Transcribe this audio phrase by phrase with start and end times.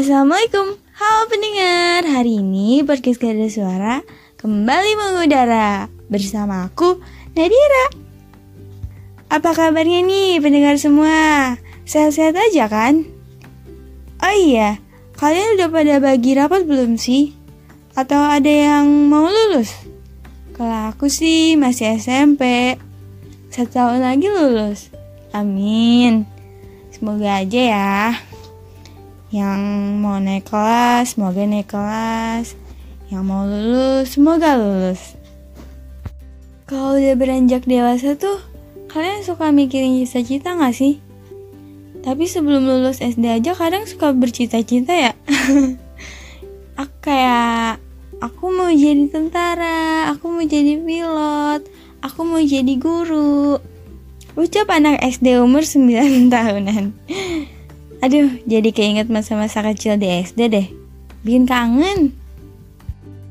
[0.00, 2.08] Assalamualaikum, halo pendengar.
[2.08, 4.00] Hari ini podcast Gada Suara
[4.40, 7.04] kembali mengudara bersama aku
[7.36, 7.92] Nadira.
[9.28, 11.52] Apa kabarnya nih pendengar semua?
[11.84, 13.04] Sehat-sehat aja kan?
[14.24, 14.80] Oh iya,
[15.20, 17.36] kalian udah pada bagi rapat belum sih?
[17.92, 19.84] Atau ada yang mau lulus?
[20.56, 22.72] Kalau aku sih masih SMP.
[23.52, 24.88] Satu tahun lagi lulus.
[25.36, 26.24] Amin.
[26.88, 28.29] Semoga aja ya.
[29.30, 29.62] Yang
[30.02, 32.58] mau naik kelas, semoga naik kelas.
[33.14, 35.14] Yang mau lulus, semoga lulus.
[36.66, 38.42] Kalau udah beranjak dewasa tuh,
[38.90, 40.98] kalian suka mikirin cita-cita gak sih?
[42.02, 45.12] Tapi sebelum lulus SD aja kadang suka bercita-cita ya.
[46.80, 47.78] aku kayak,
[48.18, 51.70] aku mau jadi tentara, aku mau jadi pilot,
[52.02, 53.62] aku mau jadi guru.
[54.34, 55.86] Ucap anak SD umur 9
[56.34, 56.94] tahunan.
[58.00, 60.66] Aduh, jadi keinget masa-masa kecil di SD deh.
[61.20, 62.16] Bikin kangen.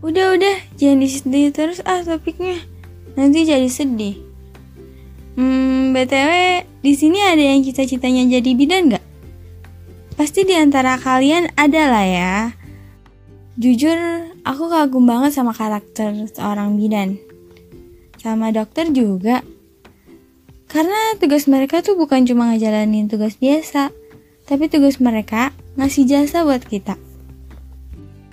[0.00, 2.56] Udah-udah, jangan disedih terus ah topiknya.
[3.12, 4.16] Nanti jadi sedih.
[5.36, 9.04] Hmm, BTW, di sini ada yang cita-citanya jadi bidan gak?
[10.16, 12.34] Pasti di antara kalian ada lah ya.
[13.60, 13.98] Jujur,
[14.48, 17.20] aku kagum banget sama karakter seorang bidan.
[18.16, 19.44] Sama dokter juga.
[20.72, 23.94] Karena tugas mereka tuh bukan cuma ngejalanin tugas biasa,
[24.44, 25.50] tapi tugas mereka
[25.80, 27.00] ngasih jasa buat kita.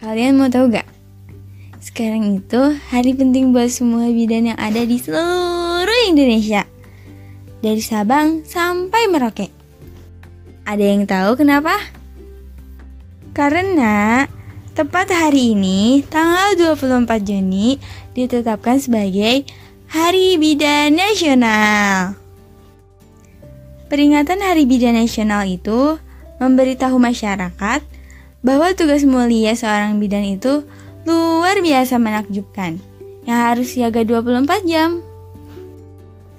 [0.03, 0.87] Kalian mau tahu gak?
[1.81, 2.61] Sekarang itu
[2.93, 6.67] hari penting buat semua bidan yang ada di seluruh Indonesia.
[7.61, 9.49] Dari Sabang sampai Merauke.
[10.65, 11.73] Ada yang tahu kenapa?
[13.33, 14.25] Karena
[14.77, 17.77] tepat hari ini, tanggal 24 Juni,
[18.13, 19.45] ditetapkan sebagai
[19.89, 22.20] Hari Bidan Nasional.
[23.91, 25.99] Peringatan Hari Bidan Nasional itu
[26.39, 27.83] memberitahu masyarakat
[28.39, 30.63] bahwa tugas mulia seorang bidan itu
[31.03, 32.79] luar biasa menakjubkan,
[33.27, 35.03] yang harus siaga 24 jam.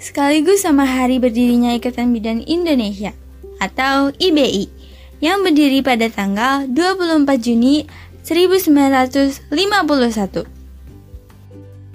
[0.01, 3.13] Sekaligus sama hari berdirinya Ikatan Bidan Indonesia
[3.61, 4.73] atau IBI
[5.21, 7.85] yang berdiri pada tanggal 24 Juni
[8.25, 9.53] 1951.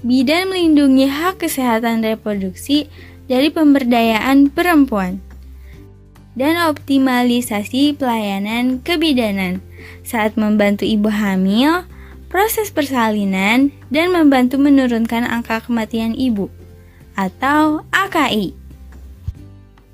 [0.06, 2.86] Bidan melindungi hak kesehatan reproduksi
[3.26, 5.26] dari pemberdayaan perempuan
[6.38, 9.60] dan optimalisasi pelayanan kebidanan
[10.06, 11.84] saat membantu ibu hamil,
[12.30, 16.54] proses persalinan, dan membantu menurunkan angka kematian ibu
[17.18, 18.54] atau AKI.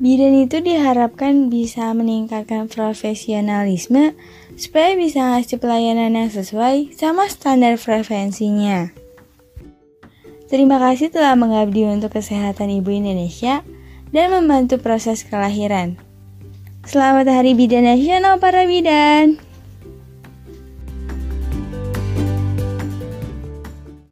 [0.04, 4.12] Bidan itu diharapkan bisa meningkatkan profesionalisme
[4.60, 8.92] supaya bisa ngasih pelayanan yang sesuai sama standar prevensinya.
[10.52, 13.64] Terima kasih telah mengabdi untuk kesehatan ibu Indonesia
[14.12, 15.96] dan membantu proses kelahiran.
[16.84, 19.40] Selamat Hari Bidan Nasional para bidan.